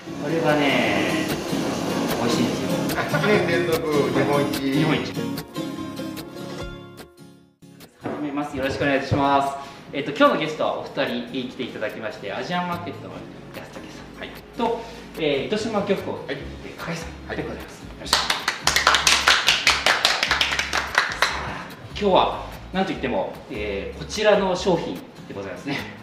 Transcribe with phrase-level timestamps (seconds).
[0.00, 1.26] これがね
[2.20, 2.68] 美味しいんですよ。
[2.96, 4.58] 1年連続日本一。
[4.60, 5.06] 日本一。
[8.02, 8.56] 始めます。
[8.56, 9.56] よろしくお願いします。
[9.92, 13.14] えっと今日のゲストはお二人来ていただきましてアジアンマーケットの
[13.54, 14.80] 安武さん、はい、と、
[15.18, 16.36] えー、糸島漁港、はい、
[16.78, 17.36] 加賀さん。
[17.36, 18.16] でございます、よろしく
[22.00, 24.94] 今日は何といっても、えー、こちらの商品
[25.28, 25.99] でございますね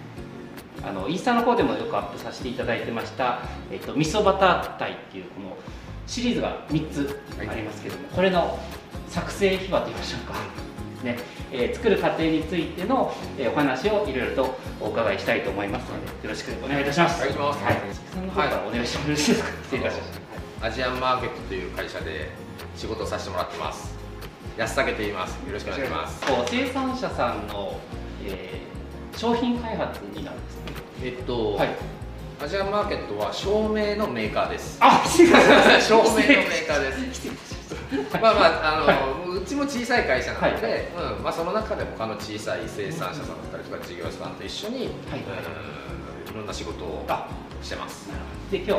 [0.87, 5.57] あのインスタの方でもよくアップさせていただいてました、えっと、味噌バタータイっていうこの
[6.05, 8.57] シリーズが3つありますけども、はい、これの
[9.09, 10.33] 作成秘話といいましょうか、
[11.03, 11.17] ね
[11.51, 17.17] えー、作る過程についての、えー、お話をいろいろとお伺いしたいと思いますので、よろしくお願いいたします。
[17.17, 17.63] お願いします。
[17.63, 17.75] はい、
[18.13, 19.49] さんの方からお願いしてもよろしいですか？
[19.63, 20.11] 失礼いたしまし
[20.61, 20.67] た。
[20.67, 22.29] アジアンマーケットという会社で
[22.75, 23.95] 仕事をさせてもらってます。
[24.57, 25.35] 安武と言います。
[25.45, 26.21] よろしくお願いします。
[26.49, 27.79] 生産者さんの、
[28.25, 28.66] えー、
[29.17, 30.61] 商品開発になるんですね。
[31.03, 31.69] えっと、はい、
[32.39, 34.77] アジアンマーケットは照明のメーカーです。
[34.79, 37.47] あ、照明のメーカーです。
[38.21, 38.93] まあまああの、は
[39.35, 47.05] い、うちも小さい会社なので、はい、うんまあその中でも他の小さい生産者さんだったりとか事業者さんと一緒に、はい、うん、いろんな仕事を
[47.63, 48.09] してます。
[48.51, 48.77] で今日は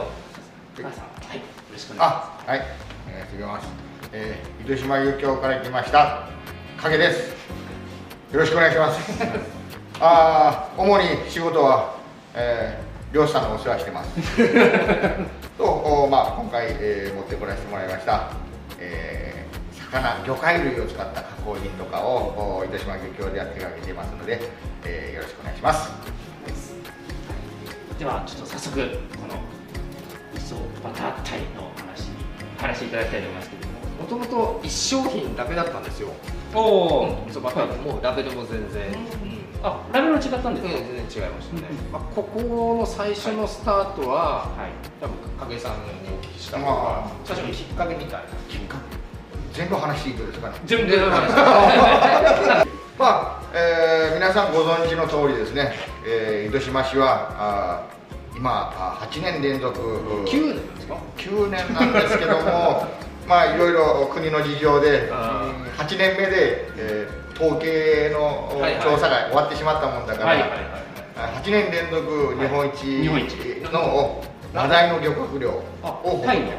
[0.76, 1.42] 高橋さん、はい、よ
[1.72, 2.50] ろしくお願いします。
[2.50, 2.62] はい、
[3.08, 3.68] お願いします。
[4.12, 6.28] えー、糸島漁協から来ました
[6.76, 7.30] 影です。
[8.32, 9.57] よろしくお願いします。
[10.00, 11.98] ああ、主に仕事は
[12.40, 14.10] えー、漁師さんのお世話してます。
[15.58, 18.30] と、まあ、今回、えー、持ってこらせてもらいました、
[18.78, 24.40] えー、魚魚介類を使った加工品とかを糸島漁協では手がけていますので、
[24.84, 25.90] えー、よろしくお願いします。
[27.98, 28.86] ではちょっと早速こ
[29.26, 29.34] の
[30.32, 32.16] 味噌バタータイの話に
[32.56, 33.68] 話していただきたいと思いますけど
[34.16, 36.10] もともと1商品だけだったんですよ。
[36.54, 38.86] おお、味噌バターもラベルも全然、
[39.22, 42.40] うんあラベルも違ったんですか、全然違いましたね、まあ、ここ
[42.78, 44.70] の最初のスタートは、はい、
[45.00, 45.16] 多分
[45.48, 45.78] 影さんに
[46.16, 48.98] お聞きしたのが、最初のきっかけみたいなきっかけ。
[49.58, 51.34] 全部話していいですかね全部話
[52.96, 55.74] まあ、えー、皆さんご存知の通りですね、
[56.06, 57.82] えー、糸島市はあ
[58.36, 59.80] 今あ8年連続。
[59.80, 62.86] 9年ですか？9年なんですけども
[63.26, 65.10] まあいろいろ国の事情で
[65.76, 68.50] 8年目で、えー、統計の
[68.82, 70.34] 調査が終わってしまったもんだから
[71.40, 74.22] 8年連続日本一の
[74.54, 76.52] マダイの漁獲量をタイの？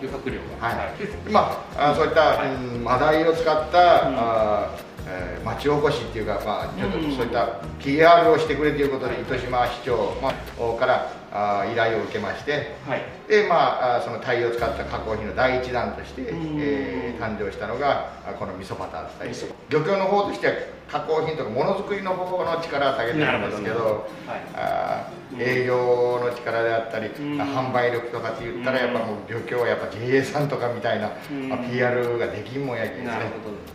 [0.00, 4.70] 漁獲量が、はい、まあそういった、うん、マダイを使った、うん、あ
[5.08, 19.28] えー、町おこしっていうか、まあ、ちょっとそういった PR をしてくれということで、糸島市長、まあ、からあ依頼を受けまして、はい、でまあそのタイを使った加工品の第一弾として、えー、誕生したのがこの味噌バタータイ
[19.68, 20.52] 漁協の方としては
[20.88, 31.10] 加工品とかものづくりの方の力を下げてるんですけど、はい、あ営業の力であったり、販売力とかって言ったらやっぱもう漁協はやっぱ JA さんとかみたいな、
[31.48, 32.98] まあ、PR ができんもんやけん。
[32.98, 33.10] ですね、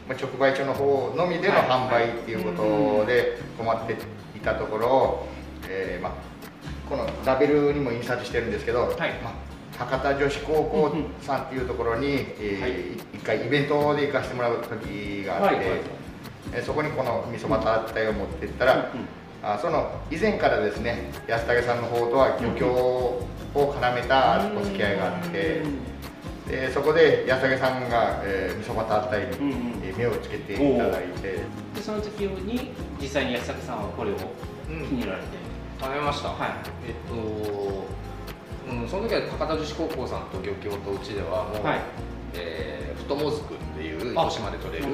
[0.08, 3.98] まあ、直売所の方のみでの販売っていうことで困って
[4.38, 5.26] いたところ、
[5.68, 6.31] えーまあ
[6.92, 9.14] このラベルにも印刷してるんですけど、はい。
[9.24, 9.34] まあ、
[9.78, 12.08] 博多女子高校さんっていうところに、
[12.38, 15.70] えー、一回イベントで行かせてもらう時があって、はい。
[15.70, 15.80] はい、
[16.54, 19.08] えそこにこの味噌バター体を持っていったら、うんうん、
[19.42, 25.64] あその以前からですね安武さんの方とは漁協を絡めたお付き合いがあって、
[26.50, 29.52] でそこで安武さんが、えー、味噌バター体に、うん
[29.92, 31.22] うん、目をつけていただいて。
[31.74, 34.16] でその時に実際に安武さんはこれを
[34.68, 35.41] 気に入られて、
[35.82, 36.50] 食べました、はい、
[36.86, 37.16] えっと、
[38.72, 41.80] うん、その時は高田女子高校さんと漁協とうちではもう、はい、
[42.36, 44.86] えー、太もずくっていう糸島で取れる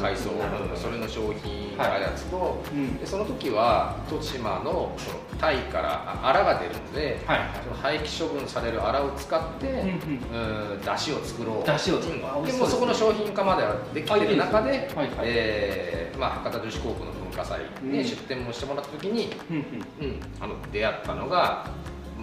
[0.00, 2.56] 海藻、それの商品開発と、は
[2.96, 11.66] い、でその時は糸島のそのタイからアラが出るので、はい、その廃棄処分されるアラを使って、うん、だしを作ろう。
[11.66, 12.00] だしを。
[12.00, 21.66] 作る、でもそこの商品化まではできてる中で、はい、えー、まあ、博多女子高校の化祭に出店もしてもらった時に、うん、あの出会ったのが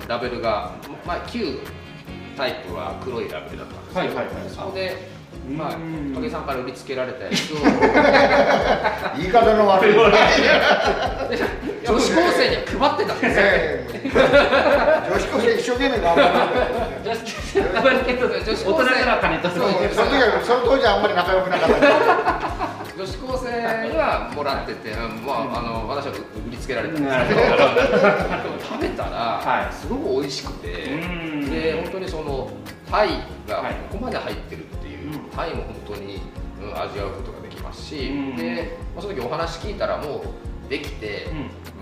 [0.07, 1.59] ラベルが、まあ、旧
[2.37, 5.14] タイプは黒いラベルだったんですけど、はいはいはい、そこで
[5.47, 5.71] まあ、
[6.15, 7.57] 影さんから売りつけられたやつを
[9.17, 9.93] 言い方の悪い。
[11.85, 13.45] 女子高生に配ってたんですよ、
[15.05, 16.25] 女子高生一生懸命頑張っ
[17.03, 17.13] て女
[18.55, 22.95] 子高生から金とその時はその当時はあんまり仲良くなかった。
[22.97, 23.51] 女子高生
[23.93, 26.15] がもらってて、まあ、あの私は売
[26.49, 27.41] りつけられたんですけど。
[28.65, 32.49] 食べたらすごく美味しくて、で本当にその
[32.89, 33.09] タイ
[33.47, 33.57] が
[33.91, 34.65] ここまで入ってる
[35.43, 36.21] っていう、タイも本当に、
[36.61, 37.97] うん、味わうことができますし、
[38.37, 40.23] で、まあ、その時お話聞いたらも
[40.67, 41.27] うできて、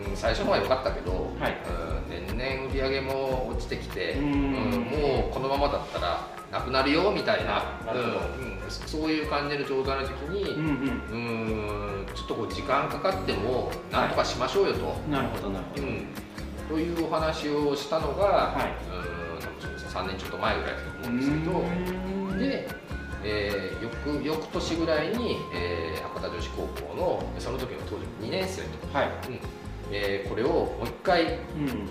[0.07, 0.15] うん。
[0.15, 10.65] 最初の方は良かったけど、はい、うん、年年売り上げも落ちてきて、うん、もうこのままだったらなくなるよみたいな、うん、そういう感じの状態の時に、うん、
[11.11, 11.17] う
[12.01, 12.06] ん。
[12.13, 16.07] ちょっとこう時間かかってもなんとかしましょうよと、はい、なるほどなるほど、うん、
[16.69, 19.13] というお話をしたのが、はい、うん
[19.94, 21.38] 3年ちょっと前ぐらいだと思うんですけ
[22.33, 22.67] どで、
[23.23, 29.07] えー、翌翌年ぐらいに、えー、博多女子高校のその時の当時2年生と、はい。
[29.29, 29.39] うん。
[29.91, 31.63] えー、これをもう一回、うん。
[31.63, 31.87] うん、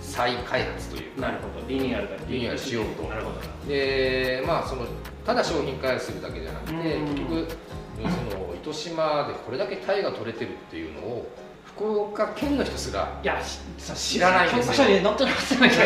[0.00, 1.66] 再開発というなるほど。
[1.68, 3.02] リニューアルリニューアルしようと。
[3.04, 3.40] なるほど。
[3.68, 4.86] でまあその
[5.26, 7.48] ただ商品開発するだけじゃなくて、結局
[8.30, 11.28] その糸島でこれだけタイが取れてるっていうのを
[11.66, 13.40] 福岡県の人すらいや
[13.94, 14.74] 知らないんですよ。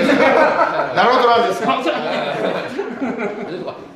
[0.94, 1.82] なるほどなんですか。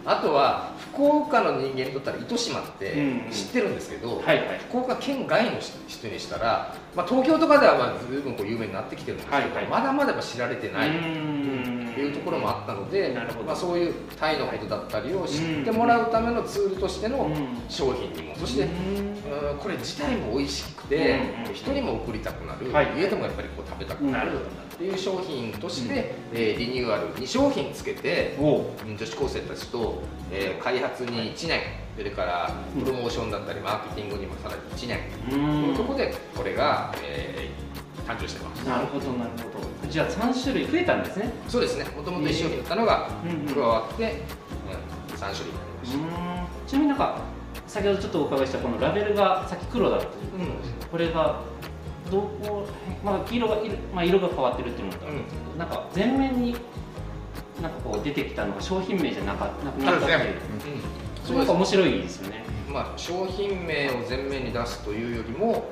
[0.07, 2.95] あとは福岡の人間にとったら糸島って
[3.31, 4.23] 知ってるんですけど、
[4.71, 13.15] 福岡県外の人にしたら、まあ、東京とかではまあ随分こう有名になってきてるんですけど、はいはい、まだまだ知られてないっていうところもあったので、
[13.47, 17.31] まあ、そういうタイのことだったりを知ってもらうためのツールとしての
[17.69, 18.69] 商品にもそして
[19.59, 21.21] これ自体も美味しくて
[21.53, 24.33] 人にも送りたくなる、家でもやっぱりこう食べたくなる
[24.77, 31.61] っていう商品として、えリニューアル2商品つけて女子高生たちと、え開発に1年
[31.97, 34.99] それからプロモーションだったりマーケティングにもさらに1年。
[35.29, 38.61] というところでこれが、えー、誕生してます。
[38.61, 39.91] なるほどなるほど。
[39.91, 41.33] じゃあ3種類増えたんですね。
[41.49, 41.85] そうですね。
[41.97, 43.09] もともと1商品だったのが
[43.55, 44.15] 加わって、うん、うん、
[45.17, 46.69] 3種類になりました。
[46.69, 47.19] ちなみになんか
[47.67, 50.09] 先ほどちょっとお伺いしたこのラベルがさっき黒だった、う。
[50.09, 50.11] ん、
[50.91, 51.41] これが
[52.11, 52.67] どこ、
[53.05, 56.57] まあ、黄色が色,、まあ、色が変わってるっていうのだったんですけど、うん、なんか全面に
[57.63, 60.97] なんかこう出てきたのが商品名じゃなかなくなったっていう、うん。
[61.25, 65.71] それなんか面白いですよね、まあ、商品名を前面に出すというよりも、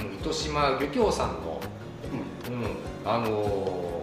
[0.00, 1.60] うん、糸島漁協さんの、
[2.48, 2.66] うん、うん、
[3.04, 4.02] あの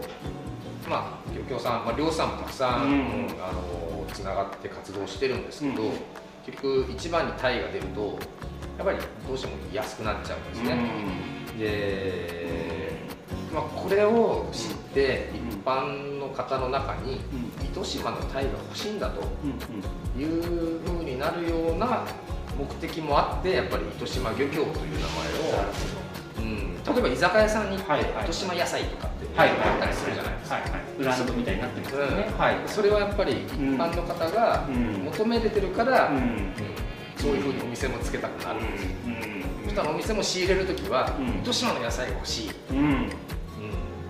[0.85, 5.83] ー、まあ漁協さん、まあ、漁師さんもたくさん、うん、あのつながって活動してるんですけど、
[6.45, 8.17] 結局一番にタイが出ると
[8.77, 8.97] やっぱり
[9.27, 10.77] どうしても安くなっちゃうんですね、
[11.59, 12.91] で、
[13.53, 17.21] まあ、これを知って一般の方の中に
[17.63, 19.21] 糸島のタイが欲しいんだと
[20.19, 22.03] いうふうになるような
[22.57, 24.81] 目的もあってやっぱり糸島漁協という名前
[25.37, 25.65] を、
[26.39, 30.59] うん、例えば居酒屋さんに行って、糸島野菜とかってあったりするじゃないですか、
[30.97, 36.11] ブランドみたいになってますよね、はい、それはやっぱり一般の方が求めれてるから、
[37.17, 38.89] そういうふうにお店もつけたくなるんですよ、
[39.65, 42.49] そしたらお店も仕入れる時は、糸島の野菜が欲しい、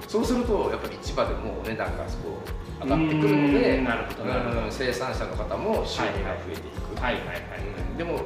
[0.08, 2.40] そうするとやっぱり市場でもお値段がそこ
[2.82, 7.98] 上がってくるのでなるほど生産者の方も収入が増えていく、はいはいはい。
[7.98, 8.22] でも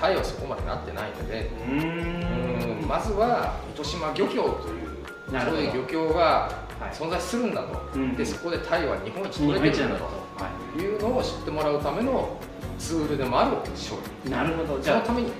[0.00, 2.86] タイはそこまでなってないのでうん。
[2.86, 4.94] まずは糸島漁協という
[5.30, 12.36] そういう漁協が存在するんだと、でそこでタイは日本一取れてるんだというのを知ってもらうための
[12.78, 14.30] ツールでもある商品。
[14.30, 14.80] なるほど。
[14.80, 15.32] じゃあそのために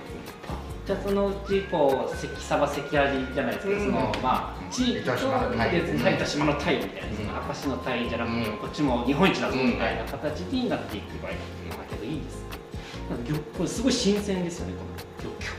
[0.87, 6.77] じゃあそのうちこう関サバ関アジじゃないですか、うん、そのまあ地域と糸島のタイ。
[6.77, 11.37] みたいな、明石のタイじゃなくて、こっちも日本一だぞみたいな形になっていく場合だ
[11.89, 12.55] けどいいですね。
[13.57, 15.53] これすごい新鮮ですよねこの漁協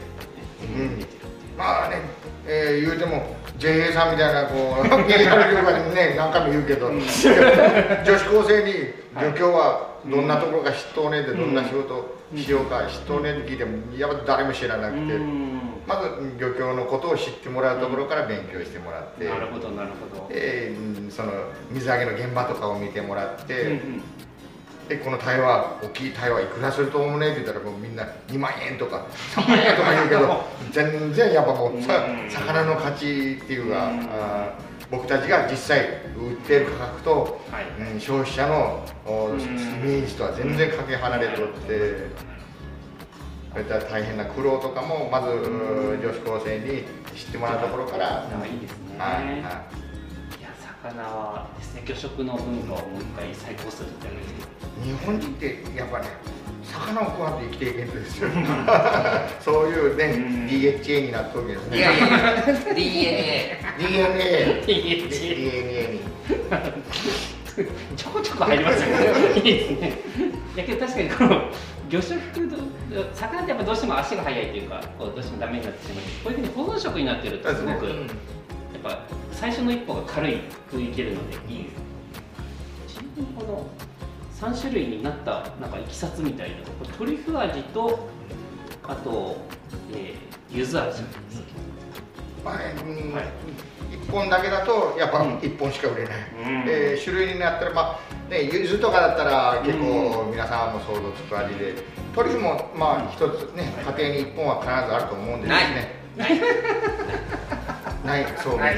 [0.64, 1.25] うん
[1.58, 1.98] まあね、
[2.46, 8.74] えー、言うても JA さんみたいなこう芸能業界でもね 何回も言うけど、女子高生に
[9.22, 15.56] 漁協はどんなところか知っとうねでどんな仕事しようか知っとうねって聞いてもやっぱ誰も知らなくて。
[15.88, 19.26] まず漁協のことを知ってもらうところから勉強してもらって。
[19.26, 20.34] なるほどなるほど。
[20.34, 20.72] で
[21.10, 21.32] その
[21.70, 23.80] 水揚げの現場とかを見てもらって
[24.88, 27.32] でこのタイは大きいタイはいくらすると思うね？
[27.32, 29.08] って言ったらもうみんな2万円とか。
[29.36, 33.92] 3万円とか言うけど全然やっぱもう魚の価値っていうか
[34.92, 39.42] 僕たちが実際売ってる価格と、はい、うん、消費者のイ
[39.84, 42.36] メージとは全然かけ離れとって。
[43.56, 46.84] そういった大変な苦労とかもまず女子高生に
[47.16, 48.28] 知ってもらうところから。
[48.46, 49.85] いいですね、はい、はい、
[50.86, 56.08] 魚はですね魚食の文化をもう一回再興するじゃないですか日本人ってやっぱね
[56.64, 58.30] 魚を食わんと生きていけんとですよ
[59.42, 61.78] そういうね、DHA になっとるけどね。
[61.78, 66.00] いやいや DNA DNA DNA に
[67.96, 69.04] ちょこちょこ入りますよね。
[69.38, 69.94] いいですね
[70.56, 71.52] いやけど確かにこの
[71.90, 72.16] 魚食
[73.14, 76.04] 魚ってやっぱどうしても足が速いっていうかこうどうしてもダメになってしまう。
[76.26, 77.86] こういうふうに保存食になってるとすごく、
[78.86, 79.00] ぱ
[79.32, 80.40] 最初の一歩が軽い
[80.70, 81.64] くいけるのでいい。
[81.64, 81.70] で
[82.90, 83.00] す
[83.36, 83.68] この
[84.40, 86.58] 3種類になったなんかいきさつみたいな
[86.98, 88.08] トリュフ味と
[88.84, 89.38] あと、
[89.92, 91.02] えー、柚子味。
[92.44, 93.26] まあ、うんはい、
[94.08, 101.74] 1本だけだとやっぱ1本しか売れない、うん、えー、種類になったらまあね柚子とかだったら結構皆さんも想像つく味で。
[102.16, 106.00] トリュフもまあ一つね家庭に1本は必ずあると思うんですね。
[106.16, 106.40] ない。
[106.40, 106.56] ない
[108.42, 108.76] そうない。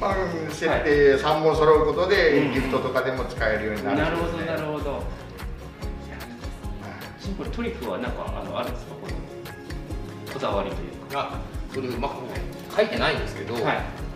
[0.00, 0.14] まあ、
[0.50, 5.02] 設定3本揃うことで、ギフトとかでも使えるようになる、なるほどなるほど。
[7.36, 8.94] これトリュフはなんかあのあるんですか？
[8.94, 9.12] この
[10.32, 11.30] こだわりというか。
[11.32, 13.62] あそれまあ書いてないんですけど、はい。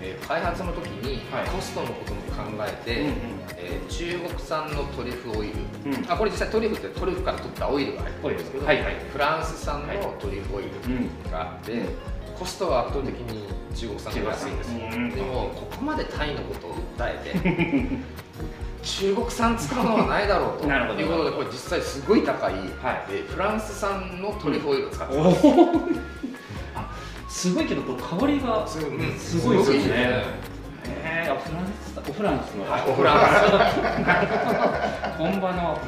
[0.04, 1.21] えー、開発の時に
[1.54, 3.12] コストのことも考えて、はい、
[3.56, 5.52] えー、中国産のトリュフオイ
[5.85, 11.85] ル、うん、あこれ実際トリュフってトリュフから取ったオイルが入ってるんですけど、はいはい、フランス産のトリュフオイルがあって、
[12.37, 14.78] コストは圧倒的に中国産が安いんですよ、
[15.14, 17.97] でもここまでタイのことを訴えて
[18.82, 22.64] 中国産使うのはないだろうということでこれ実際すごい高い、はい、
[23.11, 25.42] えフランス産のトリュフオイルを使ってます、
[27.32, 28.98] すごいけどこれ香りがすごい。
[28.98, 30.22] ですよね
[30.84, 33.18] えー、フランスおフランスの、はい、おフラン
[35.14, 35.78] ス本場の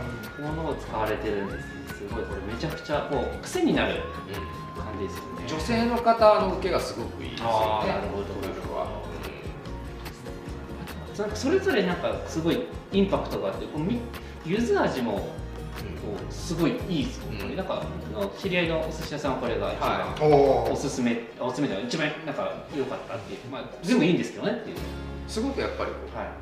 [0.40, 4.02] ものを使われてるんですすごいこれめちゃくちゃこう癖になる
[4.76, 7.88] 感じですよね、女性の方の受けがすごくいいですよね。
[7.88, 8.24] なるほど
[11.18, 11.30] なん。
[11.30, 13.86] かそれぞれなんかすごいインパクトがあってこの
[14.44, 15.28] 柚子味も
[16.30, 17.82] すごいいいですよね、うん、なんか
[18.38, 24.76] 知り合いのお寿司屋さんはこれが一番おすすめ、おすすめでは一番なんか良かったっていう、まあ、全部いいんですけどねっていう。
[25.26, 25.90] すごくやっぱり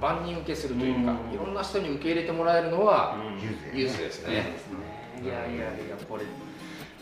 [0.01, 3.17] 万人受けするというか、いろんな人に受け入れてもらえるのは
[3.73, 4.53] ユースですね。
[5.23, 6.27] いやいやいやこれい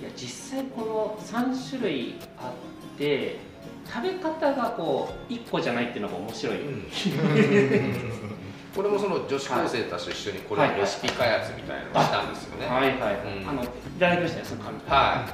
[0.05, 2.53] や実際この3種類あ
[2.95, 3.39] って
[3.87, 6.85] 食べ方がこう1個じゃないっていうのが面白い、うん、
[8.81, 12.67] これもその女子高生たちと一緒にこれレシピ開発みたいなのをしたんですよね。
[12.67, 13.37] はいはい、はい。
[13.43, 13.67] うん、あのい
[13.99, 14.79] ただきましたよその紙。
[14.89, 15.29] は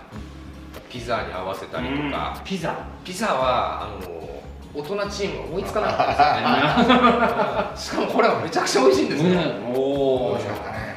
[0.90, 0.92] い。
[0.92, 2.76] ピザに合わせたりとか、ピザ。
[3.04, 4.42] ピザはあの
[4.74, 8.10] 大人チーム思いつかなかったですよね。
[8.10, 9.36] しかもこれはめちゃくちゃ美味しいんですよ、うん、
[9.76, 10.96] おお美味しかったね、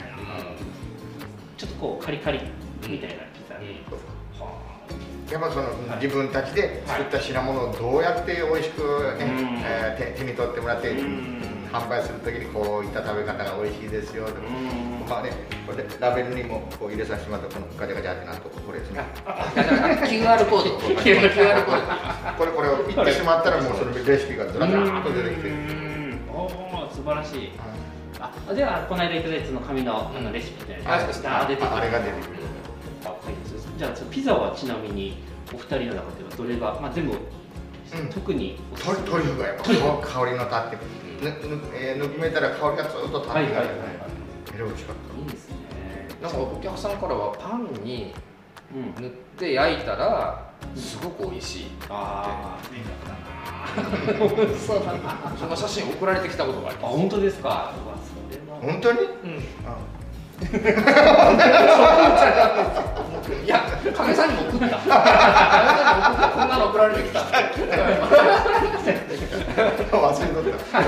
[1.56, 2.40] ちょっとこうカリカリ
[2.90, 3.60] みたいなピザ。
[3.60, 3.84] に、
[5.32, 8.82] やっぱその、自分たちで作った品物をどうやって美味しく
[9.20, 10.96] ね、ねえー、手に取ってもらって、
[11.72, 14.42] 販売するときにこういった食べ方が美味しいですよとか、
[15.08, 15.32] まあね、
[15.68, 19.06] これラベルにもこう入れさせてもらったこのガチャガチャってなんとこれですね。
[19.16, 20.78] QR コード。
[20.78, 22.38] QR コード。
[22.38, 25.52] これこれを言ってしまったらもうそのレシピがずらずらっと出てきて。
[26.34, 27.52] おお素晴らしい。
[28.20, 31.70] あじゃあこの間いただいたその紙のあのレシピで、あれが出てくる。
[33.06, 33.16] あ
[33.78, 35.24] じゃあピザはちなみに
[35.54, 37.18] お二人の中ではどれがまあ全部
[38.14, 41.09] 特にトリトリュフがやっぱ香りの立ってくる。
[41.22, 43.66] ぬぬ、えー、ぬくめたら香りがずっと立ってはいはいはい、
[44.56, 44.68] えらい。
[44.68, 45.56] 美味しかったいいですね
[46.22, 48.14] なんかお客さんからはパンに
[49.00, 51.66] 塗って焼いたらすごく美味しい。
[51.66, 52.60] って、 ああ
[54.58, 54.94] そうだ。
[54.94, 56.94] なその写真送られてきたことがあります。
[56.94, 57.74] あ本当ですか
[58.62, 59.40] 本当に、うん、
[63.46, 63.64] いや、
[63.96, 64.78] 亀さんにも送った。
[64.78, 64.96] 亀さ
[65.86, 66.30] んにも送った。
[66.30, 67.22] こんなの送られてきた。
[69.98, 70.82] 忘れとった。
[70.84, 70.88] す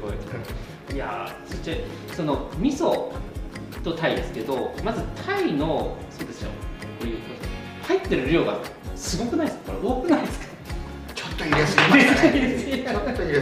[0.00, 0.94] ごい。
[0.94, 1.84] いやそして
[2.14, 3.10] その味噌
[3.82, 6.50] とタイですけどまずタイのそうですよ。
[7.00, 7.18] こういう
[7.86, 8.58] 入ってる量が
[8.94, 9.72] すごくないですか？
[9.82, 10.46] 多くないですか？
[11.14, 12.30] ちょっと入れすぎましたね。
[12.84, 13.32] ちょっと入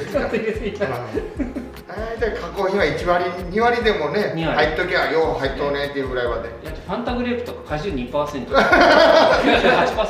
[0.47, 0.87] れすぎた。
[0.87, 6.49] 大体加工品は1割2割でもね入っときゃよう入っとうねっていうぐらいまで。
[6.63, 8.11] いやファンタグレープとか果汁2%
[8.55, 8.63] 八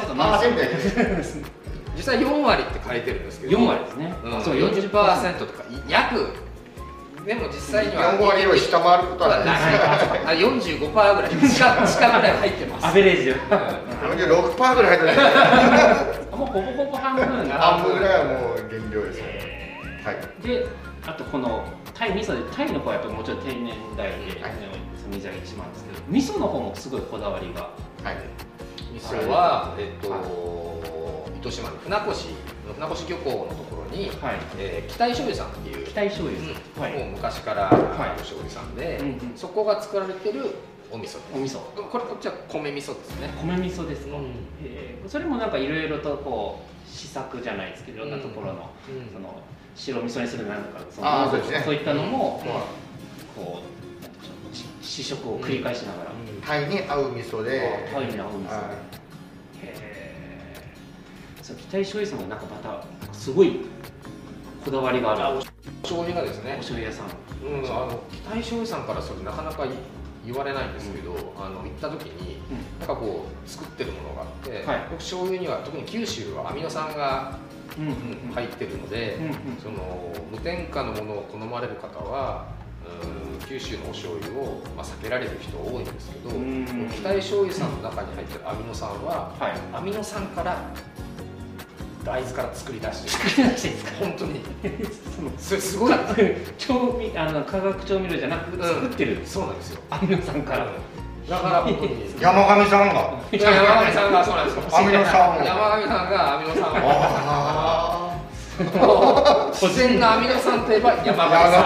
[0.05, 0.41] 98%なん
[1.17, 1.47] ですよ
[2.01, 3.59] 実際4割って書いてるんですけど。
[3.59, 5.65] 4割ですね、うん、そう40%とか。
[5.87, 6.33] 約。
[7.27, 10.81] でも実際には4割を下回ることはないです。
[10.81, 11.31] 45%ぐらい。
[11.31, 12.87] 近近ぐらい入ってます。
[12.87, 16.37] アベレージで、うん、46%ぐらい入ってます。
[16.37, 20.47] もうほぼほぼ半分半分ぐらいはもう原料ですはい。
[20.47, 20.67] で
[21.07, 24.53] あとこのタイ味噌でタイの方はやっぱりもちろん天然ダイで、はい、
[25.13, 26.01] 水が一番ですけど。
[26.09, 27.69] 味噌の方もすごいこだわりが。
[28.03, 28.17] はい。
[28.95, 31.00] 味噌はえっと
[31.41, 32.29] 糸島の船越
[32.77, 34.37] 船越漁港のところに、はい。
[34.59, 37.83] えー、北井醤油さんっていう北井醤油さん、はい、もう昔からある
[38.19, 39.03] 醤油さんで、はい、
[39.35, 40.55] そこが作られてる
[40.91, 41.19] お味噌。
[41.35, 41.59] お味噌。
[41.59, 43.33] これこっちは米味噌ですね。
[43.41, 44.25] 米味噌ですか、うん、
[44.63, 48.71] えー、それもなんかいろいろとこう試作じゃないですけどいろんなところの,、
[49.13, 49.41] その
[49.75, 52.43] 白味噌にするなんかそのそうね、そういったのも、
[53.37, 56.11] うん、こう試食を繰り返しながら、
[56.45, 57.89] タイに合う味噌で。
[57.91, 59.01] タイに合う味噌で、
[61.51, 63.61] さ期待醤油さんはなんかまたすごい
[64.65, 65.41] こだわりがある。
[65.83, 66.55] 醤油がですね。
[66.55, 67.07] お醤油屋さん。
[67.43, 69.65] うんあの期待醤油さんからそれなかなか
[70.25, 72.37] 言われないんですけど、あの行った時に、
[72.79, 77.39] なんかこう作ってるものがあって、はい、僕醤油には特に九州はアミノ酸が、
[77.79, 82.47] うんうん、入ってるので、うんうん、その無添加のものを好まれる方は
[83.49, 86.31] 九州のお醤油を、まあ、避けられる人多いんですけど
[87.01, 90.59] 北醤油さんの中に入ってるアミノ酸は、はい、アミノ酸から
[92.05, 93.11] 大豆から作り出して。
[93.11, 93.91] 作り出してですか？
[94.01, 94.41] 本当に。
[95.39, 95.95] それすごい。
[96.59, 99.81] 調味あの化学調味料じゃなく作ってる、うん、そうなんですよ。
[99.91, 100.67] アミノ酸から、
[101.29, 103.15] だから本当に山上さんが？
[103.33, 104.63] 山上さんがそうなんですよ。
[104.73, 106.75] アミノ酸山上さんがアミノ酸を。
[109.53, 111.63] 自然なアミノ酸といえば山上さん。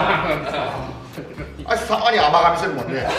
[1.67, 3.07] あれさまに甘噛みするもんね。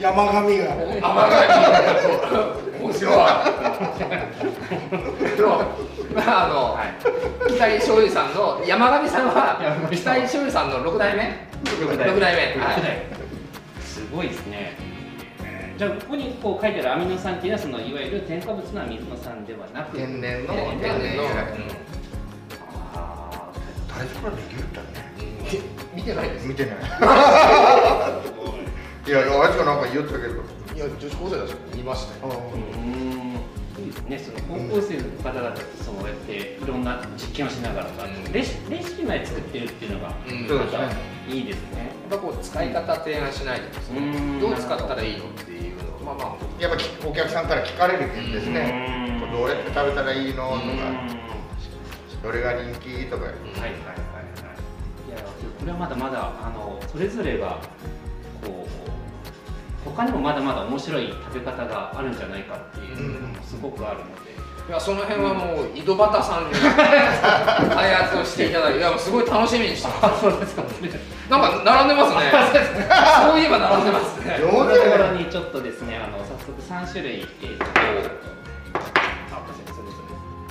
[0.00, 0.32] 山上が。
[0.40, 0.68] 甘噛み面白
[2.64, 2.67] い
[6.14, 6.94] まああの、はい、
[7.54, 11.46] 北井醤油さんの山上さんは北井醤油さんの六代目？
[11.80, 12.20] 六代目。
[12.20, 12.80] 代目、はい、
[13.80, 14.76] すごいですね。
[15.76, 20.54] じゃあここにこう書いてあるアミノ酸っていうのはそのいわゆる添加物のアミノ酸ではなく天然の。
[20.54, 21.34] 天然の、うん、あ
[22.84, 23.52] あ
[23.88, 24.88] 大丈夫できるんだね
[25.94, 26.48] 見てないです。
[26.48, 26.74] 見てない。
[29.06, 30.58] いやあいつがなんか言ったけど。
[30.78, 33.07] いや女子高生だし見ましたよ、いいです
[34.06, 40.90] ねその高校生の方々とそうやっていろんな実験をしながら、うん、レシレシピまで作ってるっていうのが、うん、また
[41.28, 41.92] いいですね。
[42.10, 46.62] やっぱこう使い方提案しないとですね、どう使ったらいいのっていうのまあまあ。
[46.62, 49.20] やっぱお客さんから聞かれる件ですね。
[49.30, 50.58] どうやって食べたらいいのとか
[52.22, 53.74] どれが人気とかはいはいはいは
[55.06, 55.08] い。
[55.08, 55.18] いや
[55.60, 57.60] これはまだまだあのそれぞれが
[59.84, 64.38] 他にもまだまだ面白い食べ方があるんじゃないかっていうのもすごくあるので。
[64.68, 70.20] いやその辺はもう井戸端さんに開発をしていただいて いやすごい楽しみにしてます。
[70.20, 70.62] そうですか。
[71.30, 72.30] なんか並んでますね。
[73.30, 74.36] そういえば並んでますね。
[74.38, 79.40] 両ところにちょっとですねあの早速三種類えー、とあ
[79.72, 80.02] それぞ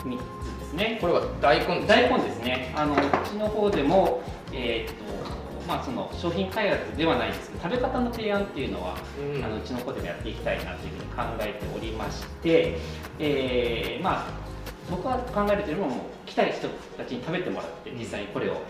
[0.04, 0.22] れ三つ
[0.60, 0.98] ですね。
[1.00, 2.74] これは大根大根ですね。
[2.76, 5.37] あのうちの方でもえっ、ー、と
[5.68, 12.78] まあ、その商品開発ではないですけど食べ方の提案っていうのは、うん、あのうちの子でもやっていきたいなというふうに考えておりまして、
[13.20, 14.48] えー、まあ
[14.90, 18.62] 僕は考えるというよりも来たい人たちに食べてもらって実際にこれを。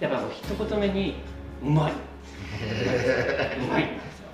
[0.00, 1.14] やっぱもう一言目に
[1.62, 1.92] うまい。
[3.62, 4.26] うまいんですよ。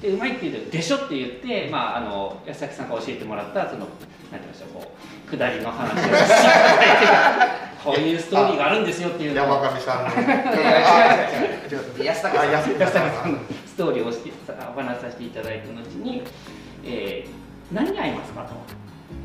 [0.00, 3.88] でうまいって言うと「でしょ」って言って、まあ、あの安崎さんが教えてもらったそのなんて
[4.30, 4.92] 言いましょうこ
[5.26, 9.46] う下りの話をしていただいてこういうストーリーがあるんですよっていうのを。
[9.46, 10.10] 山上さんの。
[12.04, 12.38] 安高
[12.86, 13.32] さん。
[13.32, 14.32] のストーリーをして
[14.74, 16.22] お話しさせていただいた後に、
[16.84, 18.80] えー、何に合いますかと。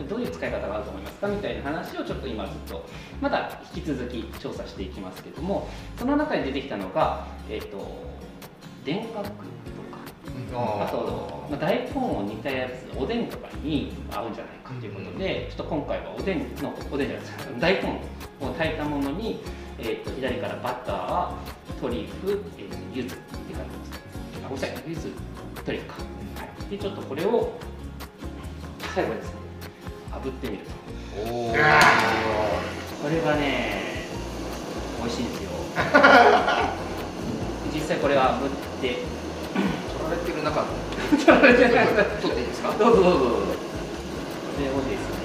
[0.10, 2.86] どういう使い方があると思いますかみたいな話をちょっと今ずっと
[3.22, 7.78] まだ引き続き調査していきますけどもその中に出てきたのが、えーと、
[8.84, 9.30] 電化区
[10.56, 18.02] あと、まあ、大根を煮たやつおでんとかに合うんじゃないかということで、ちょっと今回はおでんのおでんじゃないですか大根
[18.40, 19.42] を炊いたものに、
[19.80, 23.92] えーと、左からバタートリュフ、えー、柚子って書いてます。
[24.46, 24.84] あごめんなさい。
[24.88, 25.02] 柚子
[25.64, 27.52] トリュフか、はい、でちょっとこれを
[28.94, 29.36] 最後ですね
[30.12, 30.72] 炙ってみると。
[31.32, 34.06] おおこれがね
[35.00, 35.50] 美味しいんですよ。
[37.74, 38.50] 実際これは炙っ
[38.82, 39.15] て
[41.12, 42.72] 中取っていいですか？
[42.78, 43.20] どうぞどうぞ。
[43.20, 45.22] これをですね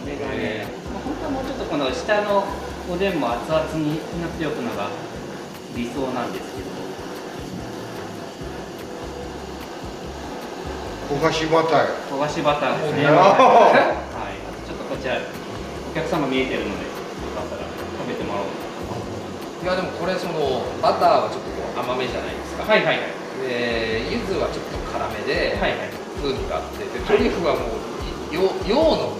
[0.00, 2.44] これがね、まあ、本当はもうちょっとこの下の
[2.90, 4.88] おでんも熱々になっておくのが
[5.76, 6.68] 理想なんですけど。
[11.08, 12.12] 焦がしバター。
[12.12, 13.06] 焦がしバターですね。
[13.06, 13.16] は
[14.28, 14.68] い。
[14.68, 16.92] ちょっとこちらお客様見えてるのでよ
[17.34, 18.48] かったら食べてもらおう。
[19.64, 21.42] いやでもこれそのバターはちょっ
[21.74, 22.62] と甘めじゃないですか？
[22.64, 23.17] はいはいはい
[23.48, 25.88] で柚子はちょっと辛めで、はいはい、
[26.20, 27.88] 風味があってでトリュフはもう
[28.32, 28.44] 洋
[28.76, 29.16] の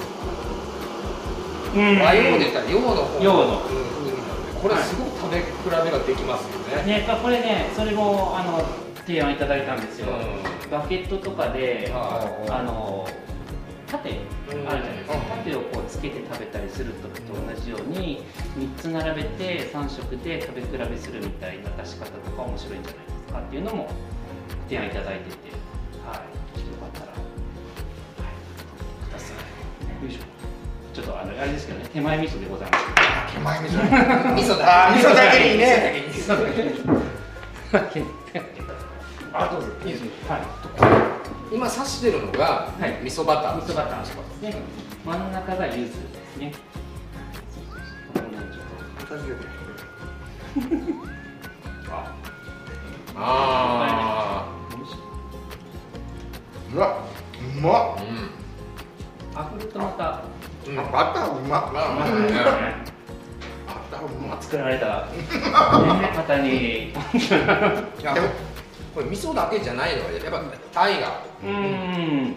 [1.72, 8.60] 和洋で言ったら洋の方の風味なんでこれすごく食べ比べができますよね、ねこれねそれもあの
[9.06, 13.08] 提案いただいたんですよ、うん、バケットとかで、あの
[13.86, 18.22] 縦あるじゃないですか、縦をこうつけて食べたりする時と同じように
[18.58, 23.88] 3つ並べて3色で食べ比べするみたいな出し方とか面白いんじゃないですかっていうのも
[24.68, 25.36] 提案いただいてて、
[26.06, 27.20] はい、よかったら、はい、
[29.08, 30.04] ください。
[30.04, 30.20] よいしょ。
[30.94, 32.84] ちょっとあのあれですけどね、手前味噌でございます。
[33.34, 34.34] 手前味噌。
[34.34, 34.94] 味噌だ。
[34.94, 36.04] 味噌だけにね。
[36.08, 38.06] 味噌だけに。
[39.32, 39.68] あ、どうぞ。
[39.84, 40.42] いいですはい。
[41.50, 44.54] 今刺してるのが、はい、味噌バター味噌バターですね
[45.04, 46.52] 真ん中が柚子ですね
[51.90, 52.14] あ
[53.16, 54.17] あ
[56.74, 57.04] うわ
[57.56, 57.72] うまっ。
[57.72, 59.40] あうん。
[59.40, 60.22] あふるとまた。
[60.70, 61.72] うんあバターうまっ。
[61.72, 62.28] まあまあね。
[63.66, 64.42] バターうまっ。
[64.42, 66.92] 作られた、 ね、方に。
[68.94, 71.20] これ味噌だけじゃないのはやっぱタイが。
[71.42, 72.36] うん。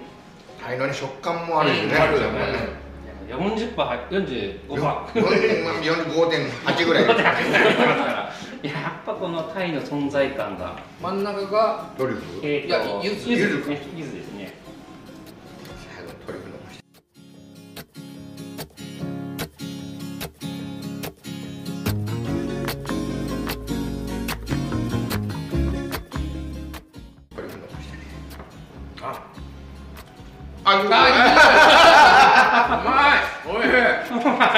[0.62, 1.96] タイのに食感もあるしね。
[1.96, 2.82] あるよね。
[3.32, 7.08] 40パー45パー45.8ぐらい。
[7.08, 7.14] や
[9.02, 10.78] っぱこのタイの存在感が。
[11.02, 14.21] 真ん中がトリュフいや柚子柚子です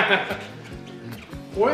[1.55, 1.69] あう